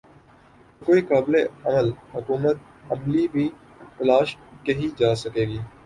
تو 0.77 0.85
کوئی 0.85 1.01
قابل 1.09 1.33
عمل 1.65 1.87
حکمت 2.13 2.57
عملی 2.91 3.25
بھی 3.33 3.45
تلاش 3.97 4.29
کی 4.65 4.87
جا 4.99 5.11
سکے 5.23 5.43
گی۔ 5.49 5.59